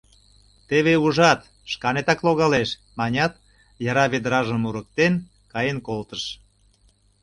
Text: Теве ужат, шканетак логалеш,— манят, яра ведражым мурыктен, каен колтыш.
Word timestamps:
Теве 0.69 0.93
ужат, 1.05 1.39
шканетак 1.71 2.19
логалеш,— 2.25 2.69
манят, 2.99 3.33
яра 3.89 4.05
ведражым 4.11 4.59
мурыктен, 4.61 5.13
каен 5.51 5.77
колтыш. 5.87 6.23